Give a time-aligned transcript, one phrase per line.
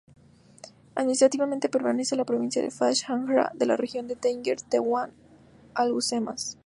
[0.95, 6.57] Administrativamente pertenece a la provincia de Fahs-Anjra de la región de Tánger-Tetuán-Alhucemas.